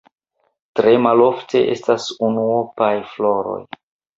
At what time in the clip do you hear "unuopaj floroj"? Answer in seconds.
2.31-3.63